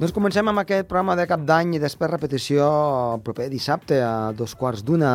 [0.00, 4.30] Doncs comencem amb aquest programa de cap d'any i després repetició el proper dissabte a
[4.32, 5.10] dos quarts d'una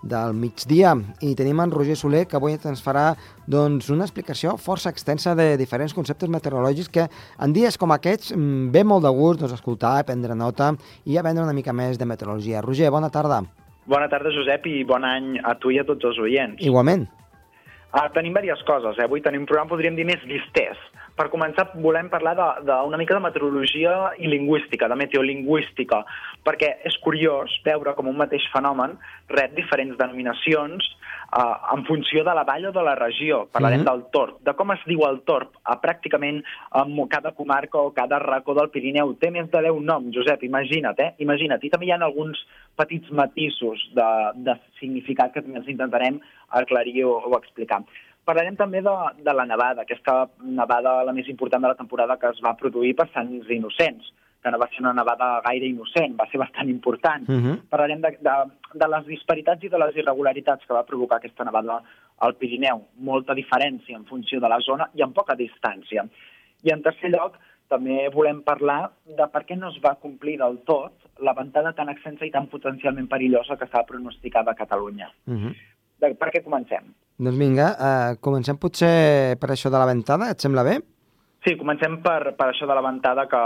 [0.00, 0.94] del migdia.
[1.20, 3.02] I tenim en Roger Soler que avui ens farà
[3.44, 7.04] doncs, una explicació força extensa de diferents conceptes meteorològics que
[7.36, 10.70] en dies com aquests mm, ve molt de gust doncs, escoltar, prendre nota
[11.04, 12.64] i aprendre una mica més de meteorologia.
[12.64, 13.42] Roger, bona tarda.
[13.92, 16.64] Bona tarda, Josep, i bon any a tu i a tots els oients.
[16.64, 17.04] Igualment.
[17.92, 18.96] Uh, tenim diverses coses.
[18.96, 19.04] Eh?
[19.04, 20.80] Avui tenim un programa, podríem dir, més vistès.
[21.16, 26.04] Per començar, volem parlar d'una mica de meteorologia i lingüística, de meteolingüística,
[26.46, 28.96] perquè és curiós veure com un mateix fenomen
[29.28, 30.86] rep diferents denominacions
[31.36, 33.46] uh, en funció de la vall o de la regió.
[33.52, 33.90] Parlarem mm -hmm.
[33.92, 36.42] del torb, de com es diu el torb a pràcticament
[36.74, 39.14] en cada comarca o cada racó del Pirineu.
[39.14, 41.14] Té més de 10 noms, Josep, imagina't, eh?
[41.18, 41.64] Imagina't.
[41.64, 42.38] I també hi ha alguns
[42.76, 47.82] petits matisos de, de significat que també ens intentarem aclarir o, o explicar.
[48.30, 48.92] Parlarem també de,
[49.26, 52.92] de la nevada, aquesta nevada la més important de la temporada que es va produir
[52.94, 57.26] per Sants Innocents, que no va ser una nevada gaire innocent, va ser bastant important.
[57.28, 57.56] Uh -huh.
[57.72, 58.36] Parlarem de, de,
[58.82, 61.82] de les disparitats i de les irregularitats que va provocar aquesta nevada
[62.18, 62.86] al Pirineu.
[62.98, 66.06] Molta diferència en funció de la zona i en poca distància.
[66.62, 67.34] I en tercer lloc,
[67.68, 71.88] també volem parlar de per què no es va complir del tot la ventada tan
[71.88, 75.10] extensa i tan potencialment perillosa que estava pronosticada a Catalunya.
[75.26, 75.54] Uh -huh.
[76.00, 76.92] De, per què comencem?
[77.20, 80.78] Doncs vinga, uh, comencem potser per això de la ventada, et sembla bé?
[81.40, 83.38] Sí, comencem per, per això de la ventada que,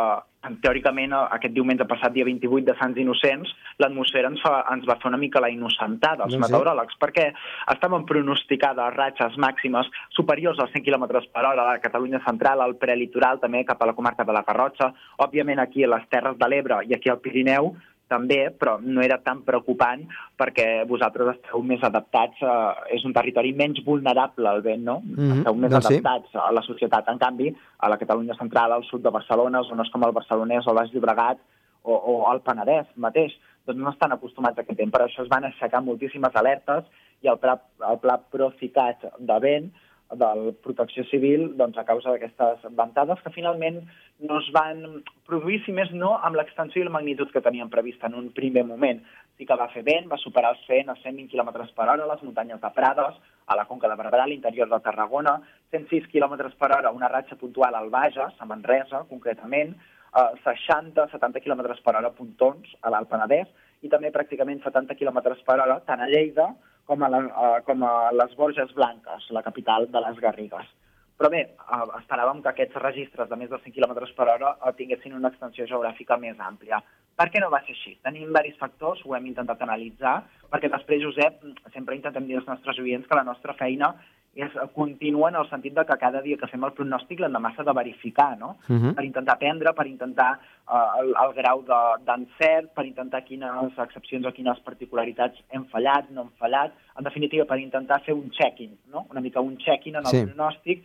[0.64, 5.12] teòricament, aquest diumenge passat, dia 28 de Sants Innocents, l'atmosfera ens, fa, ens va fer
[5.12, 6.42] una mica la innocentada, els Doncs sí.
[6.42, 7.28] meteoròlegs, perquè
[7.70, 12.75] estaven pronosticades ratxes màximes superiors als 100 km per hora a la Catalunya central, al
[12.82, 14.91] prelitoral, també cap a la comarca de la Garrotxa,
[15.22, 17.77] òbviament aquí a les Terres de l'Ebre i aquí al Pirineu,
[18.08, 20.05] també, però no era tan preocupant
[20.38, 25.00] perquè vosaltres esteu més adaptats, eh, és un territori menys vulnerable al vent, no?
[25.04, 25.98] Mhm, Esteu més doncs sí.
[25.98, 27.09] adaptats a la societat.
[27.09, 30.70] En canvi, a la Catalunya central, al sud de Barcelona, zones com el Barcelonès o
[30.70, 31.38] el Baix Llobregat
[31.82, 33.32] o, o el Penedès mateix,
[33.66, 34.93] doncs no estan acostumats a aquest vent.
[34.93, 36.84] Per això es van aixecar moltíssimes alertes
[37.22, 37.56] i el pla,
[37.91, 39.72] el pla Procicat de vent
[40.20, 43.80] de Protecció Civil doncs, a causa d'aquestes ventades que finalment
[44.25, 48.10] no es van produir, si més no, amb l'extensió i la magnitud que teníem prevista
[48.10, 49.02] en un primer moment.
[49.38, 52.12] Sí que va fer vent, va superar els 100 a 120 km per hora a
[52.12, 55.38] les muntanyes de Prades, a la Conca de Barberà, a l'interior de Tarragona,
[55.75, 59.75] 106 km per hora, una ratxa puntual al Bages, a Manresa, concretament,
[60.14, 63.50] eh, 60-70 km per hora a Pontons, a l'Alt Penedès,
[63.84, 66.54] i també pràcticament 70 km per hora tant a Lleida
[66.87, 70.72] com a, la, eh, com a les Borges Blanques, la capital de les Garrigues.
[71.19, 74.72] Però bé, eh, esperàvem que aquests registres de més de 100 km per hora eh,
[74.78, 76.81] tinguessin una extensió geogràfica més àmplia.
[77.15, 77.94] Per què no va ser així?
[78.03, 80.17] Tenim diversos factors, ho hem intentat analitzar,
[80.50, 83.94] perquè després, Josep, sempre intentem dir als nostres oients que la nostra feina
[84.37, 87.62] és continua en el sentit de que cada dia que fem el pronòstic l'endemà s'ha
[87.65, 88.56] de verificar, no?
[88.69, 88.95] Uh -huh.
[88.95, 94.27] Per intentar aprendre, per intentar eh, el, el grau de- d'encert, per intentar quines excepcions
[94.27, 98.77] o quines particularitats hem fallat, no hem fallat, en definitiva, per intentar fer un check-in,
[98.93, 99.06] no?
[99.11, 100.25] Una mica un check-in en el Sí.
[100.27, 100.83] pronòstic,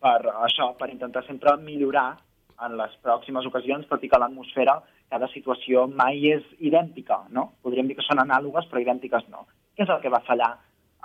[0.00, 2.16] per això, per intentar sempre millorar
[2.64, 4.80] en les pròximes ocasions, tot i que l'atmosfera
[5.10, 7.52] cada situació mai és idèntica, no?
[7.62, 9.46] Podríem dir que són anàlogues, però idèntiques no.
[9.76, 10.56] Què és el que va fallar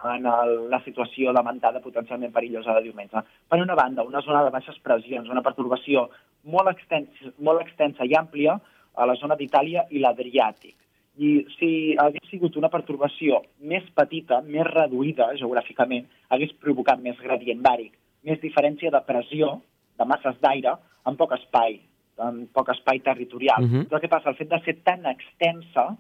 [0.04, 3.24] en el, la situació lamentada potencialment perillosa de diumenge?
[3.50, 6.08] Per una banda, una zona de baixes pressions, una pertorbació
[6.44, 8.58] molt extensa, molt extensa i àmplia
[8.96, 10.76] a la zona d'Itàlia i l'Adriàtic.
[11.22, 17.62] I si hagués sigut una pertorbació més petita, més reduïda geogràficament, hagués provocat més gradient
[17.62, 19.58] bàric, més diferència de pressió,
[20.00, 21.80] de masses d'aire, en poc espai,
[22.22, 23.62] en poc espai territorial.
[23.62, 23.88] Mhm.
[23.90, 24.30] Però què passa?
[24.30, 25.98] El fet de ser tan extensa,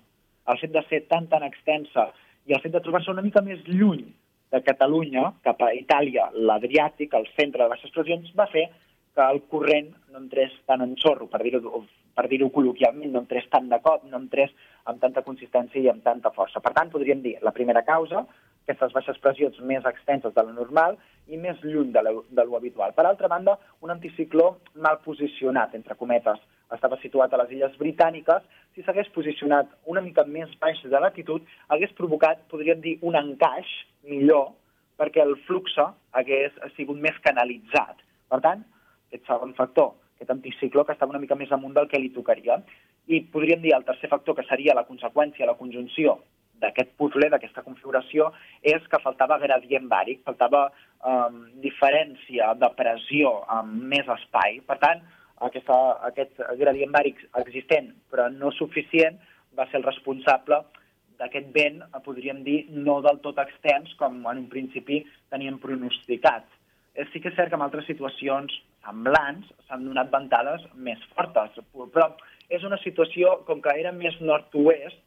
[0.48, 2.12] el fet de ser tan, tan extensa
[2.48, 4.06] i el fet de trobar-se una mica més lluny
[4.52, 8.68] de Catalunya, cap a Itàlia, l'Adriàtic, el centre de baixes pressions, va fer
[9.16, 11.84] que el corrent no entrés tan en xorro, per dir-ho
[12.16, 14.52] per dir col·loquialment, no entrés tant de cop, no entrés
[14.92, 16.60] amb tanta consistència i amb tanta força.
[16.60, 18.26] Per tant, podríem dir, la primera causa,
[18.66, 20.98] aquestes baixes pressions més extenses de lo normal
[21.32, 22.04] i més lluny de
[22.44, 22.94] lo habitual.
[22.98, 26.40] Per altra banda, un anticicló mal posicionat, entre cometes,
[26.76, 28.44] estava situat a les Illes Britàniques,
[28.76, 33.68] si s'hagués posicionat una mica més baix de latitud, hagués provocat, podríem dir, un encaix
[34.08, 34.52] millor
[35.02, 38.04] perquè el flux hagués sigut més canalitzat.
[38.30, 38.62] Per tant,
[39.10, 42.60] aquest segon factor, aquest anticicló que estava una mica més amunt del que li tocaria.
[43.10, 46.20] I podríem dir el tercer factor, que seria la conseqüència, la conjunció
[46.62, 48.30] d'aquest puzzle, d'aquesta configuració,
[48.62, 54.62] és que faltava gradient bàric, faltava um, diferència de pressió amb més espai.
[54.70, 55.02] Per tant,
[55.48, 55.78] aquesta,
[56.08, 59.20] aquest gradient bàric existent, però no suficient,
[59.58, 60.62] va ser el responsable
[61.22, 65.04] d'aquest vent, podríem dir, no del tot extens com en un principi
[65.34, 66.48] teníem pronosticat.
[67.12, 68.56] Sí que és cert que en altres situacions
[68.86, 71.62] semblants s'han donat ventades més fortes,
[71.94, 72.10] però
[72.50, 74.98] és una situació, com que era més nord-oest,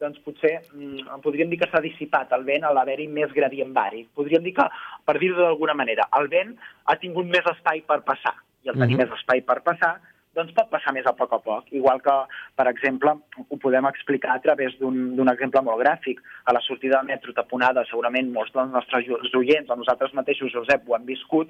[0.00, 4.06] doncs potser mm, podríem dir que s'ha dissipat el vent a l'haver-hi més gradient bari.
[4.16, 4.66] Podríem dir que,
[5.04, 6.54] per dir-ho d'alguna manera, el vent
[6.88, 8.34] ha tingut més espai per passar,
[8.64, 9.10] i al tenir mm -hmm.
[9.10, 10.00] més espai per passar,
[10.34, 11.72] doncs pot passar més a poc a poc.
[11.74, 12.14] Igual que,
[12.54, 13.10] per exemple,
[13.48, 16.20] ho podem explicar a través d'un exemple molt gràfic.
[16.44, 20.82] A la sortida del metro taponada, segurament molts dels nostres oients, o nosaltres mateixos, Josep,
[20.86, 21.48] ho hem viscut,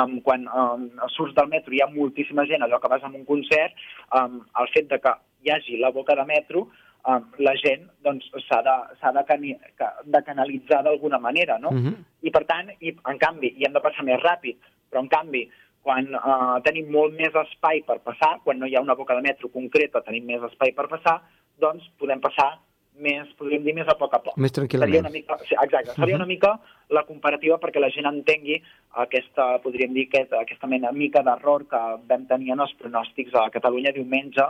[0.00, 3.24] um, quan um, surts del metro hi ha moltíssima gent, allò que vas a un
[3.24, 3.72] concert,
[4.18, 5.12] um, el fet de que
[5.42, 6.68] hi hagi la boca de metro
[7.06, 8.76] um, la gent doncs, s'ha de,
[9.18, 9.56] de, cani,
[10.04, 11.68] de canalitzar d'alguna manera, no?
[11.68, 11.88] Uh Mhm.
[11.88, 12.04] -huh.
[12.22, 14.56] I per tant, i, en canvi, hi hem de passar més ràpid,
[14.90, 15.50] però en canvi,
[15.82, 19.24] quan uh, tenim molt més espai per passar, quan no hi ha una boca de
[19.24, 21.18] metro concreta, tenim més espai per passar,
[21.62, 22.52] doncs podem passar
[23.02, 24.36] més, podríem dir, més a poc a poc.
[24.40, 24.92] Més tranquil·lament.
[24.92, 26.52] Seria una mica, sí, exacte, seria una mica
[26.92, 28.58] la comparativa perquè la gent entengui
[29.04, 31.80] aquesta, podríem dir, aquest, aquesta mena mica d'error que
[32.10, 34.44] vam tenir en els pronòstics a Catalunya diumenge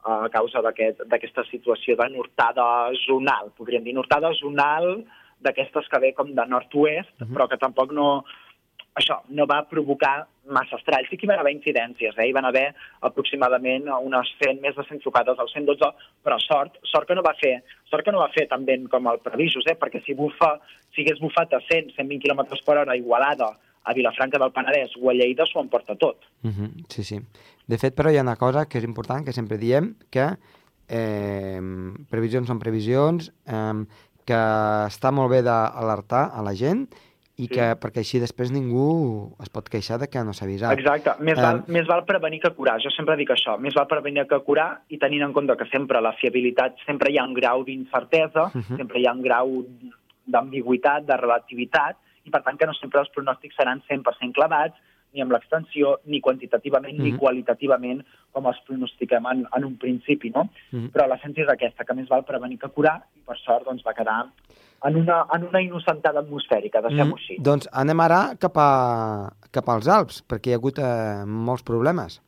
[0.00, 2.64] a causa d'aquesta aquest, situació de nortada
[3.02, 5.02] zonal, podríem dir, nortada zonal
[5.44, 7.34] d'aquestes que ve com de nord-oest, uh -huh.
[7.34, 8.24] però que tampoc no,
[8.98, 11.08] això no va provocar massa estralls.
[11.10, 12.26] Sí que hi van haver incidències, eh?
[12.26, 12.66] hi van haver
[13.06, 15.90] aproximadament unes 100, més de 100 trucades al 112,
[16.26, 17.60] però sort, sort que no va fer,
[17.90, 19.76] sort que no va fer tan ben com el previsos, eh?
[19.78, 20.56] perquè si bufa,
[20.94, 23.52] si hagués bufat a 100, 120 km per hora igualada
[23.84, 26.26] a Vilafranca del Penedès o a Lleida s'ho emporta tot.
[26.42, 27.20] Uh -huh, sí, sí.
[27.66, 30.36] De fet, però hi ha una cosa que és important, que sempre diem, que
[30.88, 31.60] eh,
[32.10, 33.86] previsions són previsions, eh,
[34.26, 34.40] que
[34.90, 36.88] està molt bé d'alertar a la gent
[37.40, 37.54] i Sí.
[37.56, 40.76] que perquè així després ningú es pot queixar de que no s'ha avisat.
[40.78, 41.14] Exacte.
[41.24, 42.78] Més, Eh, val, més val prevenir que curar.
[42.84, 43.58] Jo sempre dic això.
[43.58, 47.18] Més val prevenir que curar i tenint en compte que sempre la fiabilitat, sempre hi
[47.18, 48.76] ha un grau d'incertesa, Mhm.
[48.76, 49.64] sempre hi ha un grau
[50.26, 54.74] d'ambigüitat, de relativitat, i per tant que no sempre els pronòstics seran 100% clavats,
[55.12, 57.18] ni amb l'extensió, ni quantitativament, ni Mhm.
[57.18, 60.50] qualitativament, com els pronostiquem en, en un principi, no?
[60.70, 60.90] Mhm.
[60.92, 63.92] Però l'essència és aquesta, que més val prevenir que curar, i per sort doncs, va
[63.94, 64.26] quedar
[64.84, 67.36] en una, en una innocentada atmosfèrica, deixem-ho així.
[67.44, 72.20] Doncs anem ara cap, a, cap als Alps, perquè hi ha hagut eh, molts problemes.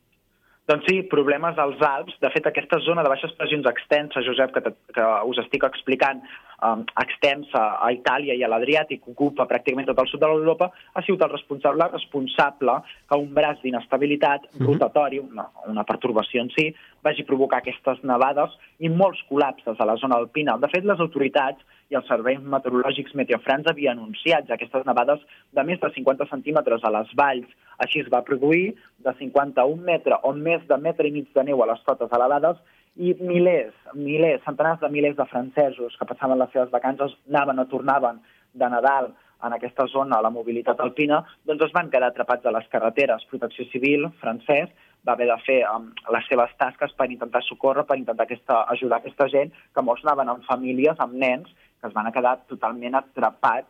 [0.63, 2.15] Doncs sí, problemes als Alps.
[2.23, 6.21] De fet, aquesta zona de baixes pressions extensa, Josep, que, te, que us estic explicant,
[6.63, 11.03] um, extensa a Itàlia i a l'Adriàtic, ocupa pràcticament tot el sud de l'Europa, ha
[11.03, 12.77] sigut el responsable, responsable
[13.09, 14.69] que un braç d'inestabilitat Mhm.
[14.69, 16.69] rotatori, una, una pertorbació en si,
[17.03, 20.55] vagi provocar aquestes nevades i molts col·lapses a la zona alpina.
[20.57, 21.59] De fet, les autoritats
[21.91, 26.83] i els serveis meteorològics meteofrans havien anunciat ja aquestes nevades de més de 50 centímetres
[26.83, 27.49] a les valls.
[27.83, 28.73] Així es va produir
[29.05, 32.61] de 51 metres o més de metre i mig de neu a les cotes elevades
[32.95, 37.67] i milers, milers, centenars de milers de francesos que passaven les seves vacances, anaven o
[37.71, 38.21] tornaven
[38.53, 39.13] de Nadal
[39.43, 43.25] en aquesta zona, a la mobilitat alpina, doncs es van quedar atrapats a les carreteres.
[43.31, 44.71] Protecció Civil francès
[45.03, 49.01] va haver de fer um, les seves tasques per intentar socórrer, per intentar aquesta, ajudar
[49.01, 51.51] aquesta gent, que molts anaven amb famílies, amb nens,
[51.83, 53.67] que es van quedar totalment atrapats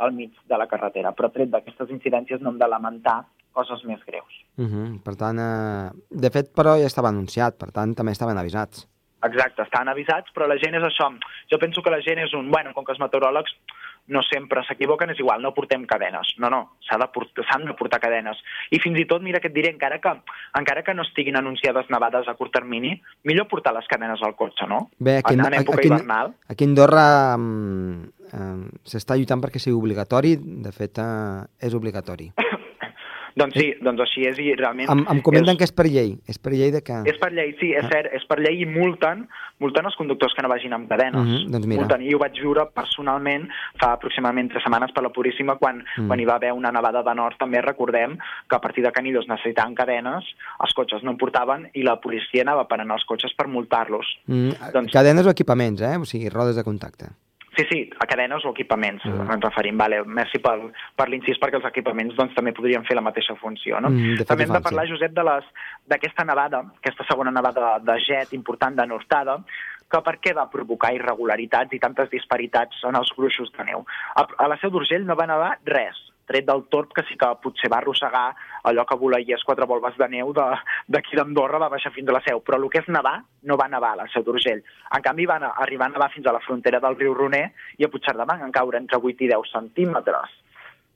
[0.00, 1.12] al mig de la carretera.
[1.12, 3.18] Però tret d'aquestes incidències no hem de lamentar
[3.52, 4.32] coses més greus.
[4.56, 5.02] Uh -huh.
[5.04, 8.88] Per tant, eh, de fet, però ja estava anunciat, per tant, també estaven avisats.
[9.22, 11.10] Exacte, estan avisats, però la gent és això.
[11.50, 12.50] Jo penso que la gent és un...
[12.50, 13.52] Bueno, com que els meteoròlegs
[14.08, 16.34] no sempre s'equivoquen, és igual, no portem cadenes.
[16.42, 18.40] No, no, s'han de, portar, de portar cadenes.
[18.70, 20.14] I fins i tot, mira que et diré, encara que,
[20.58, 24.68] encara que no estiguin anunciades nevades a curt termini, millor portar les cadenes al cotxe,
[24.70, 24.88] no?
[24.98, 26.34] Bé, aquí, en, en època aquí, hivernal.
[26.48, 27.04] aquí a Andorra
[27.36, 32.32] um, um, s'està lluitant perquè sigui obligatori, de fet uh, és obligatori.
[33.36, 34.88] Doncs sí, doncs així és i realment...
[34.90, 36.96] Em, em comenten és, que és per llei, és per llei de que...
[37.06, 39.26] És per llei, sí, és cert, és per llei i multen,
[39.60, 41.20] multen els conductors que no vagin amb cadenes.
[41.20, 41.82] Uh -huh, doncs mira.
[41.82, 43.48] Multen, i ho vaig viure personalment
[43.80, 46.06] fa aproximadament tres setmanes per la Puríssima, quan, Mm.
[46.08, 48.16] quan hi va haver una nevada de nord, també recordem
[48.48, 50.24] que a partir de Canidos necessitaven cadenes,
[50.60, 54.06] els cotxes no en portaven i la policia anava parant els cotxes per multar-los.
[54.26, 55.96] Mm, doncs- Cadenes o equipaments, eh?
[55.96, 57.06] O sigui, rodes de contacte.
[57.60, 59.30] Sí, sí, a cadenes o equipaments, Mm.
[59.34, 59.76] ens referim.
[59.76, 60.54] Vale, merci per,
[60.96, 63.80] per l'incís, perquè els equipaments doncs, també podrien fer la mateixa funció.
[63.80, 63.90] No?
[63.90, 64.92] Mm, també hem de parlar, sí.
[64.94, 65.12] Josep,
[65.90, 69.38] d'aquesta nevada, aquesta segona nevada de jet important de Nortada,
[69.90, 73.84] que per què va provocar irregularitats i tantes disparitats en els gruixos de neu.
[74.16, 75.98] A, a la Seu d'Urgell no va nevar res,
[76.30, 78.28] tret del torb que sí que potser va arrossegar
[78.70, 82.22] allò que voleies quatre volves de neu de- d'aquí d'Andorra va baixar fins a la
[82.26, 84.62] Seu, però el que és nevar no va nevar a la Seu d'Urgell.
[84.96, 87.84] En canvi va anar- arribar a nevar fins a la frontera del riu Roner i
[87.84, 90.30] a Puigcerdà van caure entre 8 i 10 centímetres.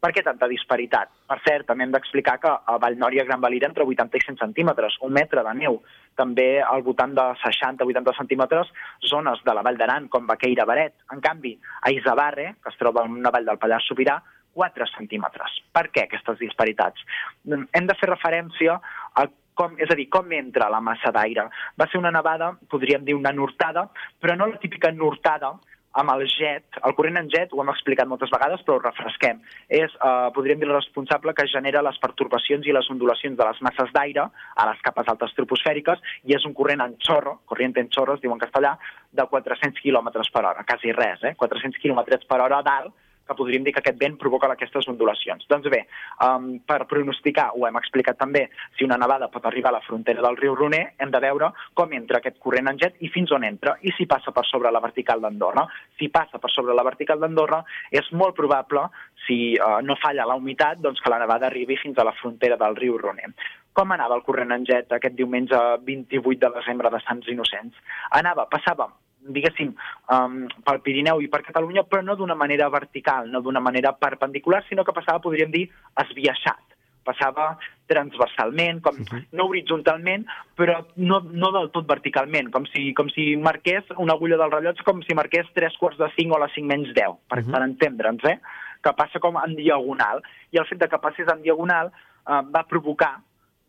[0.04, 1.08] Per què tanta disparitat?
[1.26, 4.36] Per cert, també hem d'explicar que a Vallnòria i Gran Valira entre 80 i 100
[4.36, 5.78] centímetres, un metre de neu.
[6.14, 8.68] També al voltant de 60-80 centímetres
[9.08, 10.92] zones de la Vall d'Aran, com Baqueira Baret.
[11.10, 14.18] En canvi, a Isabarre, que es troba en una vall del Pallars Sobirà,
[14.52, 15.56] 4 centímetres.
[15.72, 17.00] Per què aquestes disparitats?
[17.48, 18.76] Hem de fer referència
[19.14, 21.49] a com, és a dir, com entra la massa d'aire.
[21.78, 23.88] Va ser una nevada, podríem dir una nortada,
[24.20, 25.54] però no la típica nortada
[25.94, 29.40] amb el jet, el corrent en jet, ho hem explicat moltes vegades, però ho refresquem,
[29.68, 33.62] és, eh, podríem dir, el responsable que genera les pertorbacions i les ondulacions de les
[33.62, 37.88] masses d'aire a les capes altes troposfèriques i és un corrent en xorro, corrent en
[37.90, 38.76] xorro, es diu en castellà,
[39.12, 41.34] de 400 km per hora, quasi res, eh?
[41.37, 42.92] 400 km per hora dalt,
[43.26, 45.47] que podríem dir que aquest vent provoca aquestes ondulacions.
[45.50, 45.85] Doncs bé,
[46.26, 50.23] um, per pronosticar, ho hem explicat també, si una nevada pot arribar a la frontera
[50.25, 53.47] del riu Roner, hem de veure com entra aquest corrent en jet i fins on
[53.49, 55.66] entra, i si passa per sobre la vertical d'Andorra.
[55.99, 58.87] Si passa per sobre la vertical d'Andorra, és molt probable,
[59.26, 62.61] si uh, no falla la humitat, doncs que la nevada arribi fins a la frontera
[62.61, 63.33] del riu Roner.
[63.75, 67.81] Com anava el corrent en jet aquest diumenge 28 de desembre de Sants Innocents?
[68.14, 68.87] Anava, passava
[69.25, 69.73] diguéssim,
[70.12, 74.64] um, pel Pirineu i per Catalunya, però no d'una manera vertical, no d'una manera perpendicular,
[74.69, 75.69] sinó que passava, podríem dir,
[76.04, 76.73] esbiaixat.
[77.04, 79.26] Passava transversalment, com, mhm.
[79.37, 80.25] no horitzontalment,
[80.57, 84.87] però no, no del tot verticalment, com si, com si marqués una agulla del rellotge,
[84.87, 87.49] com si marqués tres quarts de cinc o les cinc menys deu, per, uh mhm.
[87.49, 87.52] -huh.
[87.52, 88.38] per entendre'ns, eh?
[88.85, 90.23] que passa com en diagonal.
[90.52, 93.21] I el fet de que passés en diagonal eh, va provocar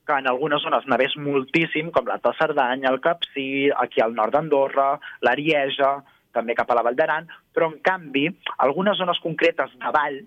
[0.06, 4.36] que en algunes zones nevés moltíssim, com la de Cerdanya, el Capcí, aquí al nord
[4.36, 4.94] d'Andorra,
[5.26, 5.98] l'Arieja,
[6.36, 8.28] també cap a la Vall d'Aran, però en canvi,
[8.66, 10.20] algunes zones concretes de vall,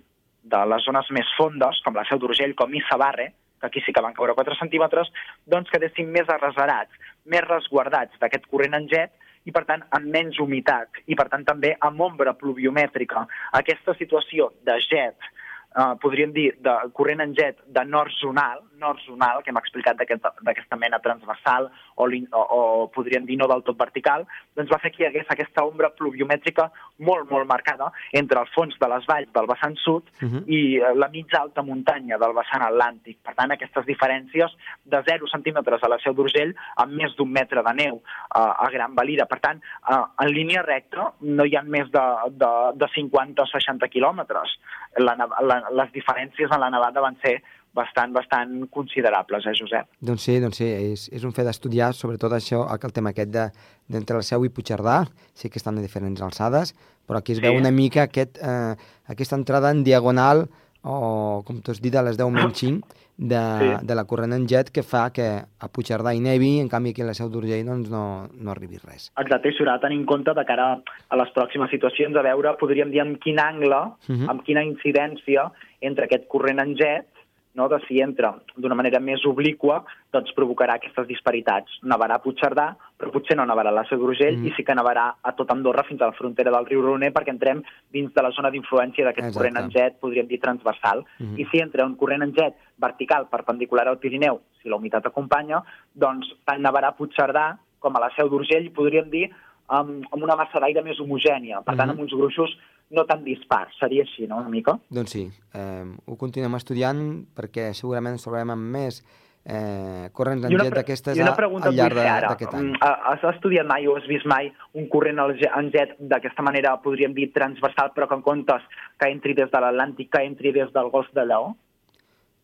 [0.49, 4.01] de les zones més fondes, com la Seu d'Urgell, com Issabarre, que aquí sí que
[4.01, 5.11] van caure 4 centímetres,
[5.45, 6.95] doncs quedessin més arrasarats,
[7.25, 9.13] més resguardats d'aquest corrent en jet
[9.45, 13.25] i, per tant, amb menys humitat i, per tant, també amb ombra pluviomètrica.
[13.59, 19.01] Aquesta situació de jet eh, podríem dir, de corrent en jet de nord zonal, nord
[19.05, 23.63] zonal, que hem explicat d'aquesta aquest, mena transversal, o, o, o podríem dir no del
[23.67, 26.69] tot vertical, doncs va fer que hi hagués aquesta ombra pluviomètrica
[27.05, 30.37] molt, molt marcada entre el fons de les valls del vessant sud uh mhm.
[30.37, 30.43] -huh.
[30.47, 33.17] i eh, la mitja alta muntanya del vessant atlàntic.
[33.23, 34.51] Per tant, aquestes diferències
[34.83, 38.67] de 0 centímetres a la Seu d'Urgell amb més d'un metre de neu uh, a
[38.71, 39.25] Gran Valira.
[39.25, 43.45] Per tant, uh, en línia recta no hi ha més de, de, de 50 o
[43.45, 44.59] 60 quilòmetres.
[44.97, 47.39] La, la, les diferències en la nevada van ser
[47.73, 49.89] bastant, bastant considerables, eh, Josep?
[50.01, 54.15] Doncs sí, doncs sí, és, és un fet d'estudiar, sobretot això, el tema aquest d'entre
[54.15, 56.73] de, el Seu i Puigcerdà, sí que estan a diferents alçades,
[57.07, 57.45] però aquí es sí.
[57.45, 58.75] veu una mica aquest, eh,
[59.07, 60.47] aquesta entrada en diagonal,
[60.81, 63.71] o com tu has dit, a les 10 menys 5, de, sí.
[63.83, 67.03] de la corrent en jet que fa que a Puigcerdà i nevi, en canvi aquí
[67.03, 69.09] a la Seu d'Urgell doncs no, no arribi res.
[69.19, 72.55] Exacte, i s'haurà de tenir en compte de cara a les pròximes situacions a veure,
[72.61, 74.21] podríem dir, amb quin angle, uh mhm.
[74.23, 74.29] -huh.
[74.31, 77.18] amb quina incidència entre aquest corrent en jet
[77.55, 77.67] no?
[77.69, 79.79] de si entra d'una manera més obliqua,
[80.13, 81.79] doncs provocarà aquestes disparitats.
[81.83, 82.67] Nevarà a Puigcerdà,
[82.99, 84.49] però potser no nevarà a la Seu d'Urgell mm.
[84.49, 87.33] i sí que nevarà a tot Andorra fins a la frontera del riu Roner perquè
[87.33, 87.63] entrem
[87.93, 91.05] dins de la zona d'influència d'aquest corrent en jet, podríem dir transversal.
[91.19, 91.39] Mm.
[91.39, 95.63] I si entra un corrent en jet vertical perpendicular al Pirineu, si la humitat acompanya,
[95.95, 99.29] doncs tant nevarà a Puigcerdà com a la Seu d'Urgell podríem dir
[99.69, 101.91] amb, amb una massa d'aire més homogènia, per tant, mm -hmm.
[101.91, 102.57] amb uns gruixos
[102.89, 103.75] no tan dispars.
[103.79, 104.79] Seria així, no, una mica?
[104.89, 109.03] Doncs sí, eh, ho continuem estudiant perquè segurament ens trobarem amb més
[109.45, 111.95] eh, corrents en jet d'aquestes al llarg
[112.27, 112.67] d'aquest any.
[112.67, 117.13] Mm, has estudiat mai o has vist mai un corrent en jet d'aquesta manera, podríem
[117.13, 118.61] dir, transversal, però que en comptes
[118.97, 121.55] que entri des de l'Atlàntic, que entri des del Golf de Lleó?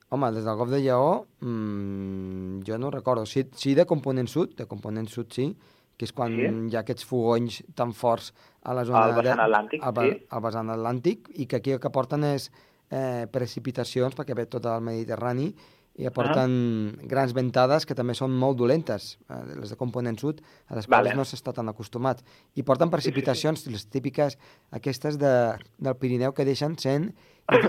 [0.09, 3.25] Home, des del Golf de Lleó, mmm, jo no recordo.
[3.25, 5.55] Sí, sí de component sud, de component sud sí,
[5.97, 6.47] que és quan sí.
[6.69, 8.31] hi ha aquests fogons tan forts
[8.63, 9.05] a la zona...
[9.09, 10.17] Al vessant atlàntic, al, sí.
[10.29, 12.49] Al vessant atlàntic, i que aquí el que porten és
[12.89, 15.51] eh, precipitacions, perquè ve tot el Mediterrani,
[15.95, 17.07] i aporten -huh.
[17.07, 21.07] grans ventades que també són molt dolentes, eh, les de component sud, a les quals
[21.07, 21.15] vale.
[21.15, 22.21] no s'està tan acostumat.
[22.55, 23.73] I porten precipitacions, sí, sí, sí.
[23.73, 24.37] les típiques,
[24.71, 27.13] aquestes de, del Pirineu, que deixen 100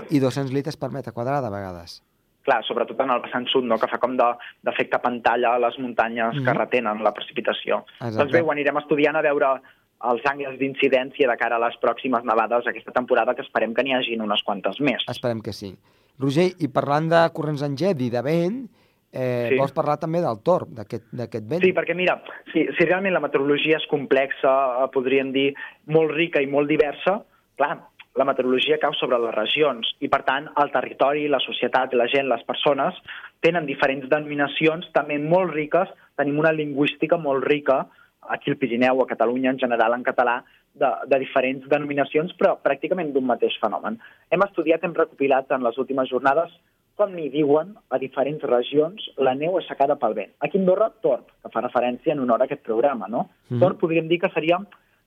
[0.09, 2.03] i, i 200 litres per metre quadrat a vegades
[2.47, 3.77] clar, sobretot en el vessant sud, no?
[3.79, 6.45] que fa com d'efecte pantalla a les muntanyes mm -hmm.
[6.45, 7.83] que retenen la precipitació.
[7.99, 8.17] Exacte.
[8.17, 9.59] Doncs bé, ho anirem estudiant a veure
[10.11, 13.93] els angles d'incidència de cara a les pròximes nevades aquesta temporada, que esperem que n'hi
[13.93, 15.03] hagin unes quantes més.
[15.09, 15.75] Esperem que sí.
[16.19, 18.69] Roger, i parlant de corrents en jet i de vent,
[19.11, 19.57] eh, sí.
[19.57, 21.61] vols parlar també del torb, d'aquest vent?
[21.63, 22.21] Sí, perquè mira,
[22.53, 25.53] si, si realment la meteorologia és complexa, eh, podríem dir
[25.85, 27.19] molt rica i molt diversa,
[27.57, 27.79] clar,
[28.17, 32.27] la meteorologia cau sobre les regions i, per tant, el territori, la societat, la gent,
[32.31, 32.97] les persones
[33.45, 37.83] tenen diferents denominacions també molt riques, tenim una lingüística molt rica
[38.27, 40.41] aquí al Pirineu, a Catalunya, en general en català,
[40.77, 43.97] de, de diferents denominacions, però pràcticament d'un mateix fenomen.
[44.33, 46.51] Hem estudiat, hem recopilat en les últimes jornades
[46.97, 50.33] com n'hi diuen a diferents regions la neu aixecada pel vent.
[50.41, 53.27] Aquí a Andorra, torp, que fa referència en honor a aquest programa, no?
[53.49, 53.61] Mm.
[53.61, 54.57] Torp podríem dir que seria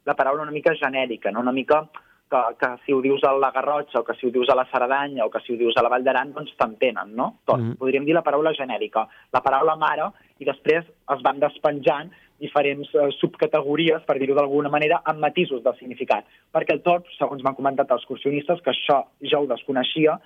[0.07, 1.43] la paraula una mica genèrica, no?
[1.43, 1.83] una mica
[2.31, 4.67] que, que si ho dius a la Garrotxa o que si ho dius a la
[4.71, 7.31] Cerdanya o que si ho dius a la Vall d'Aran, doncs t'entenen, no?
[7.45, 7.61] Torp.
[7.61, 7.79] Mm.
[7.83, 9.07] Podríem dir la paraula genèrica.
[9.35, 15.03] La paraula mare, i després es van despenjant diferents eh, subcategories, per dir-ho d'alguna manera,
[15.05, 16.25] amb matisos del significat.
[16.55, 20.17] Perquè el torp, segons m'han comentat els excursionistes, que això ja ho desconeixia,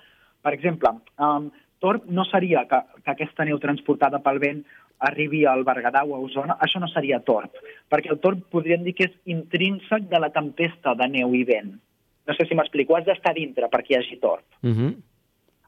[0.45, 1.49] per exemple, um,
[1.83, 4.61] torp no seria que, que aquesta neu transportada pel vent
[5.05, 7.57] arribi al Berguedà o a Osona, això no seria torp,
[7.91, 11.73] perquè el torp podríem dir que és intrínsec de la tempesta de neu i vent.
[12.27, 14.45] No sé si m'explico, has d'estar dintre perquè hi hagi torp.
[14.63, 14.93] Uh -huh.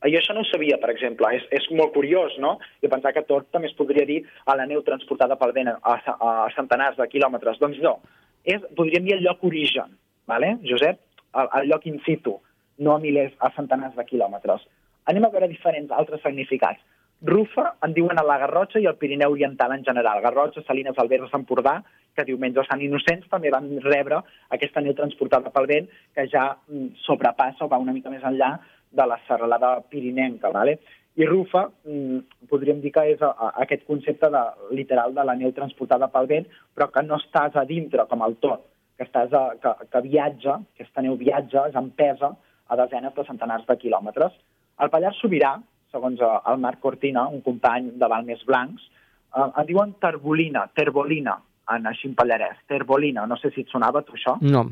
[0.06, 1.28] Jo això no ho sabia, per exemple.
[1.36, 2.60] És, és molt curiós, no?
[2.82, 5.78] I pensar que tot també es podria dir a la neu transportada pel vent a,
[5.82, 7.58] a, a centenars de quilòmetres.
[7.60, 8.00] Doncs no.
[8.46, 9.98] És, podríem dir el lloc origen,
[10.28, 10.58] vale?
[10.64, 11.00] Josep?
[11.34, 12.40] El, el lloc in situ,
[12.78, 14.62] no a milers, a centenars de quilòmetres.
[15.06, 16.80] Anem a veure diferents altres significats.
[17.22, 20.22] Rufa en diuen a la Garrotxa i al Pirineu Oriental en general.
[20.22, 21.80] Garrotxa, Salines, Alberts, Empordà,
[22.14, 24.22] que diumenge Sant Innocents també van rebre
[24.54, 28.54] aquesta neu transportada pel vent que ja mm, sobrepassa o va una mica més enllà
[28.92, 30.78] de la serralada pirinenca, ¿vale?
[31.18, 34.44] I rufa, mm, podríem dir que és aquest concepte de,
[34.78, 36.46] literal de la neu transportada pel vent,
[36.78, 40.60] però que no estàs a dintre, com el tot, que, estàs a, que, que viatja,
[40.78, 42.36] aquesta neu viatja, és empesa
[42.68, 44.38] a desenes de centenars de quilòmetres.
[44.78, 45.56] El Pallars Sobirà,
[45.92, 48.90] segons el Marc Cortina, un company de Valmés Blancs,
[49.36, 51.38] eh, en diuen terbolina, terbolina,
[51.74, 54.38] en així en pallarès, terbolina, no sé si et sonava tu això.
[54.42, 54.68] No.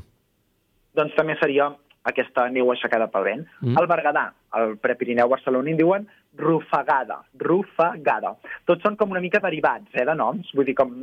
[0.95, 1.71] Doncs també seria
[2.05, 3.43] aquesta neu aixecada pel vent.
[3.61, 3.79] Mm.
[3.81, 4.25] El Berguedà,
[4.59, 6.05] el Prepirineu barceloní, en diuen
[6.37, 8.35] rufagada, rufagada.
[8.69, 10.93] Tots són com una mica derivats, eh, de noms, vull dir com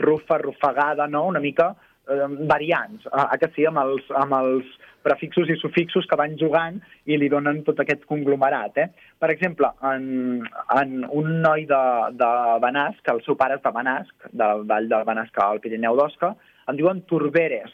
[0.00, 1.74] rufa, rufagada, no?, una mica
[2.08, 4.70] eh, variants, eh, que sí, amb els, amb els
[5.02, 6.78] prefixos i sufixos que van jugant
[7.08, 8.78] i li donen tot aquest conglomerat.
[8.78, 8.88] Eh?
[9.20, 10.42] Per exemple, en,
[10.76, 11.82] en un noi de,
[12.20, 12.30] de
[12.62, 16.34] Benasc, el seu pare és de Benasc, del Vall de Benasc al Pirineu d'Osca,
[16.68, 17.72] en diuen Turberes,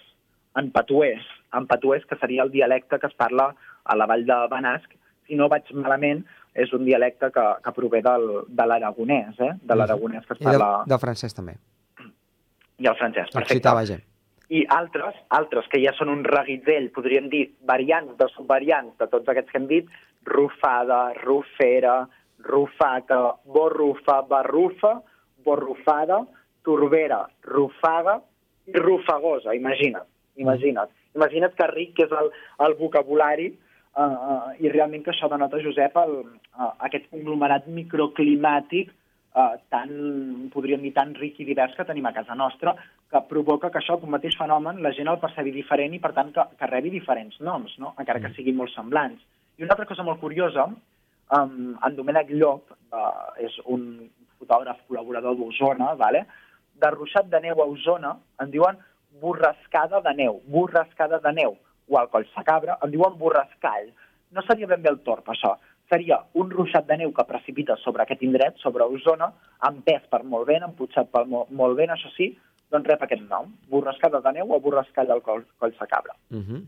[0.57, 1.25] en patuès,
[1.57, 3.51] en patuès, que seria el dialecte que es parla
[3.85, 4.95] a la vall de Benasc.
[5.27, 6.23] Si no vaig malament,
[6.57, 9.55] és un dialecte que, que prové del, de l'aragonès, eh?
[9.61, 10.57] de l'aragonès que es parla...
[10.57, 11.57] I del, del francès també.
[12.81, 13.59] I el francès, perfecte.
[13.59, 13.99] Occità, vaja.
[14.49, 19.29] I altres, altres que ja són un reguitzell, podríem dir variants de subvariants de tots
[19.33, 19.89] aquests que hem dit,
[20.27, 21.97] rufada, rufera,
[22.47, 24.93] rufata, borrufa, barrufa,
[25.47, 26.21] borrufada,
[26.67, 28.21] turbera, rufaga
[28.67, 30.07] i rufagosa, imagina't
[30.37, 30.91] imagina't.
[31.17, 32.31] Imagina't que ric que és el,
[32.67, 36.19] el vocabulari uh, uh, i realment que això denota, Josep, el,
[36.59, 39.95] uh, aquest conglomerat microclimàtic uh, tan,
[40.53, 42.77] podríem dir, tan ric i divers que tenim a casa nostra,
[43.11, 46.33] que provoca que això, un mateix fenomen, la gent el percebi diferent i, per tant,
[46.35, 47.95] que, que rebi diferents noms, no?
[47.95, 48.39] encara que mm.
[48.39, 49.23] siguin molt semblants.
[49.57, 50.67] I una altra cosa molt curiosa,
[51.39, 53.87] um, en Domènec Llop, uh, és un
[54.41, 56.27] fotògraf col·laborador d'Osona, vale?
[56.77, 58.77] de ruixat de neu a Osona, en diuen
[59.23, 61.57] borrascada de neu, borrascada de neu,
[61.89, 63.89] o al coll cabra, en diuen borrascall.
[64.35, 65.55] No seria ben bé el torp, això.
[65.89, 69.31] Seria un ruixat de neu que precipita sobre aquest indret, sobre Osona,
[69.69, 72.33] empès per molt vent, emputxat per molt, molt vent, això sí,
[72.73, 76.17] doncs rep aquest nom, borrascada de neu o borrascall del coll, coll cabra.
[76.31, 76.63] Uh -huh.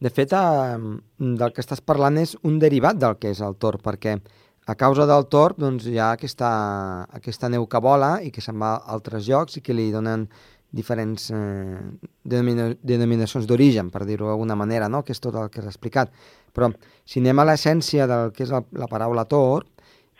[0.00, 0.78] De fet, eh,
[1.18, 4.20] del que estàs parlant és un derivat del que és el torp, perquè
[4.66, 8.58] a causa del torp doncs, hi ha aquesta, aquesta neu que vola i que se'n
[8.60, 10.28] va a altres llocs i que li donen
[10.70, 11.80] diferents eh,
[12.22, 15.02] denomina denominacions d'origen, per dir-ho d'alguna manera, no?
[15.02, 16.12] que és tot el que has explicat.
[16.54, 16.70] Però
[17.04, 19.66] si anem a l'essència del que és la, la paraula tor,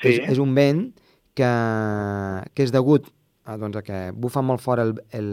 [0.03, 0.09] sí.
[0.09, 0.89] és, és un vent
[1.39, 1.51] que,
[2.55, 3.07] que és degut
[3.59, 5.31] doncs, a que bufa molt fort el, el,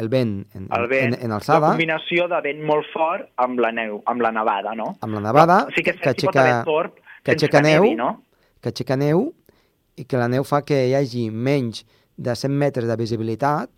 [0.00, 1.68] el vent en, el vent, en, en alçada.
[1.68, 4.94] La combinació de vent molt fort amb la neu, amb la nevada, no?
[5.04, 5.76] Amb la nevada, no?
[5.76, 8.10] sí que, que, aixeca, torp, que aixeca neu, nevi, no?
[8.62, 9.28] que aixeca neu
[10.00, 11.84] i que la neu fa que hi hagi menys
[12.16, 13.70] de 100 metres de visibilitat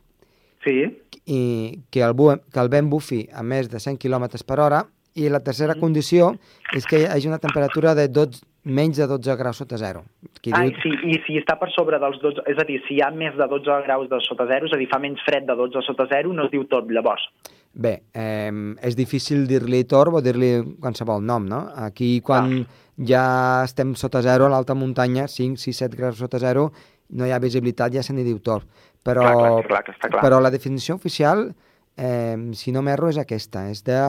[0.66, 0.82] Sí.
[1.26, 2.14] I que el,
[2.52, 4.82] que el vent bufi a més de 100 km per hora
[5.14, 5.80] i la tercera mm.
[5.80, 6.32] condició
[6.74, 10.02] és que hi hagi una temperatura de 12, menys de 12 graus sota zero.
[10.42, 10.80] Qui Ai, diu...
[10.82, 13.36] sí, i si està per sobre dels 12, és a dir, si hi ha més
[13.38, 16.08] de 12 graus de sota zero, és a dir, fa menys fred de 12 sota
[16.10, 17.28] zero, no es diu tot, llavors.
[17.76, 18.50] Bé, eh,
[18.88, 20.50] és difícil dir-li torb o dir-li
[20.82, 21.62] qualsevol nom, no?
[21.86, 22.82] Aquí, quan ah.
[22.98, 23.24] ja
[23.68, 26.70] estem sota zero, a l'alta muntanya, 5, 6, 7 graus sota zero,
[27.14, 28.66] no hi ha visibilitat, ja se n'hi diu torb.
[29.06, 30.24] Però, clar, clar, clar, està clar.
[30.24, 31.52] però la definició oficial,
[31.94, 33.68] eh, si no m'erro, és aquesta.
[33.70, 34.00] És de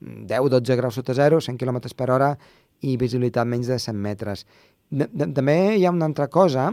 [0.00, 2.30] 10-12 graus sota zero, 100 km per hora
[2.82, 4.46] i visibilitat menys de 100 metres.
[4.90, 6.70] De, de, també hi ha una altra cosa,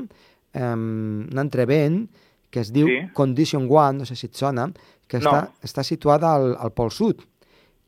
[0.54, 2.08] eh, un altre vent,
[2.50, 3.00] que es diu Sí.
[3.13, 4.70] Condition One, no sé si et sona,
[5.08, 5.30] que No.
[5.32, 7.22] està, està situada al, al Pol Sud.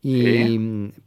[0.01, 0.58] I Sí.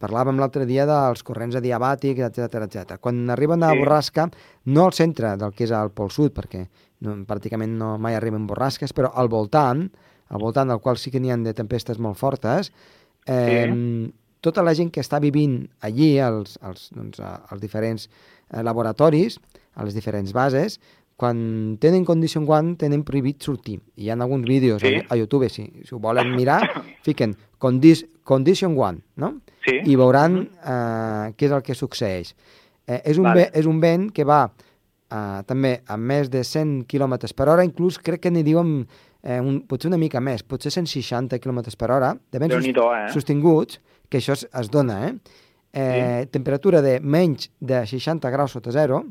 [0.00, 2.98] parlàvem l'altre dia dels corrents adiabàtics, etc etc.
[3.00, 3.78] Quan arriben a Sí.
[3.78, 4.30] borrasca,
[4.66, 6.66] no al centre del que és el Pol Sud, perquè
[7.00, 9.90] no, pràcticament no mai arriben borrasques, però al voltant,
[10.28, 12.72] al voltant del qual sí que n'hi ha de tempestes molt fortes,
[13.26, 13.66] eh,
[14.42, 18.08] tota la gent que està vivint allí, als, als, doncs, als diferents
[18.50, 19.38] eh, laboratoris,
[19.78, 20.80] a les diferents bases,
[21.16, 23.78] quan tenen Condition One tenen prohibit sortir.
[23.96, 24.96] Hi ha alguns vídeos Sí.
[25.08, 26.60] a, YouTube, si, si ho volen mirar,
[27.06, 29.36] fiquen Condis, Condition One, no?
[29.64, 29.78] Sí.
[29.86, 32.34] I veuran eh, què és el que succeeix.
[32.88, 33.44] Eh, és, un Vale.
[33.44, 37.64] ve, és un vent que va eh, també a més de 100 km per hora,
[37.64, 38.80] inclús crec que n'hi diuen
[39.22, 43.06] eh, un, potser una mica més, potser 160 km per hora, de vents Déu-n'hi-do, eh?
[44.12, 45.16] Que això es, es dona, eh?
[45.72, 49.06] eh Temperatura de menys de 60 graus sota zero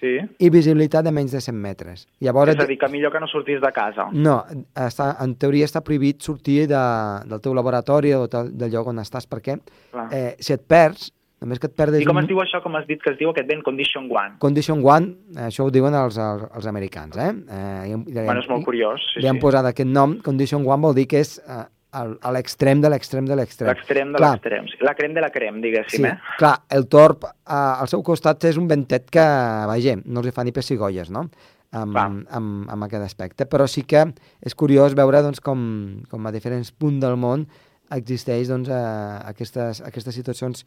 [0.00, 0.14] Sí.
[0.40, 2.06] i visibilitat de menys de 100 metres.
[2.24, 4.08] Llavors, És a dir, que millor que no sortís de casa.
[4.12, 4.38] no,
[4.74, 6.84] està, en teoria està prohibit sortir de,
[7.28, 9.58] del teu laboratori o del, del lloc on estàs, perquè
[9.90, 10.06] Clar.
[10.10, 11.10] eh, si et perds,
[11.40, 13.28] només que et perdes I com es diu això, com has dit que es diu
[13.28, 14.38] aquest vent Condition One?
[14.38, 15.12] Condition One,
[15.48, 17.34] això ho diuen els, els, els americans, eh?
[17.58, 19.44] eh i, li, Bueno, és molt curiós, sí, li han sí.
[19.44, 23.26] posat aquest nom, Condition One vol dir que és eh, al- a l'extrem de l'extrem
[23.26, 23.68] de l'extrem.
[23.68, 24.66] L'extrem de l'extrem.
[24.80, 26.18] La crem de la crem, diguéssim, Sí, eh?
[26.38, 29.24] clar, el torb eh, al seu costat és un ventet que,
[29.66, 31.28] vaja, no els fa ni pessigolles, no?
[31.72, 32.06] Amb, Clar.
[32.34, 33.46] amb, amb aquest aspecte.
[33.46, 34.04] Però sí que
[34.42, 37.46] és curiós veure doncs, com, com a diferents punts del món
[37.94, 40.64] existeix doncs, eh, aquestes, aquestes situacions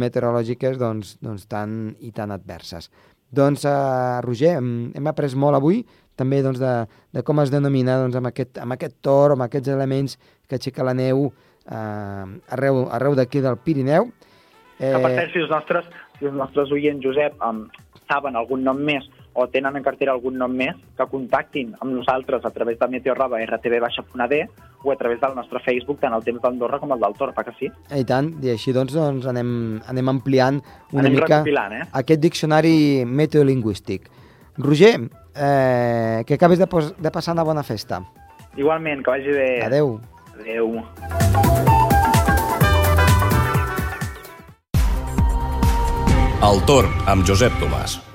[0.00, 2.90] meteorològiques doncs, doncs, tan i tan adverses.
[3.32, 5.80] Doncs, eh, Roger, hem, hem après molt avui
[6.16, 6.74] també doncs, de,
[7.14, 10.16] de com es denomina doncs, amb, aquest, amb aquest tor, amb aquests elements
[10.48, 12.24] que aixeca la neu eh,
[12.56, 14.10] arreu, arreu d'aquí del Pirineu.
[14.78, 14.92] Eh...
[14.92, 17.66] Que per cert, si els nostres, si els nostres oients, Josep, um,
[18.06, 22.44] saben algun nom més o tenen en cartera algun nom més, que contactin amb nosaltres
[22.48, 24.38] a través de meteorroba.rtb.d
[24.82, 27.52] o a través del nostre Facebook, tant el temps d'Andorra com el del Torpa, que
[27.58, 27.68] sí?
[27.92, 29.50] I tant, i així doncs, doncs anem,
[29.92, 30.62] anem ampliant
[30.94, 31.82] una Anem mica eh?
[32.00, 34.08] aquest diccionari meteolingüístic.
[34.56, 34.94] Roger,
[35.36, 36.66] eh, que acabes de,
[36.98, 38.02] de passar una bona festa.
[38.56, 39.64] Igualment, que vagi bé.
[39.64, 40.00] Adeu.
[40.40, 40.82] Adeu.
[46.46, 48.05] El torn amb Josep Tomàs.